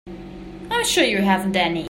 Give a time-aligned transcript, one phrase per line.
[0.71, 1.79] I'm sure you haven't any.